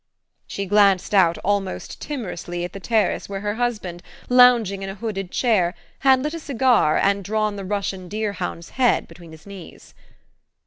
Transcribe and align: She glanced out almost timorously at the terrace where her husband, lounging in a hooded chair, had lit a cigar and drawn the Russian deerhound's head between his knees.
She 0.47 0.65
glanced 0.65 1.13
out 1.13 1.37
almost 1.43 2.01
timorously 2.01 2.63
at 2.63 2.73
the 2.73 2.79
terrace 2.79 3.29
where 3.29 3.41
her 3.41 3.53
husband, 3.53 4.01
lounging 4.29 4.81
in 4.81 4.89
a 4.89 4.95
hooded 4.95 5.29
chair, 5.29 5.75
had 5.99 6.23
lit 6.23 6.33
a 6.33 6.39
cigar 6.39 6.97
and 6.97 7.23
drawn 7.23 7.55
the 7.55 7.63
Russian 7.65 8.09
deerhound's 8.09 8.69
head 8.81 9.07
between 9.07 9.31
his 9.31 9.45
knees. 9.45 9.93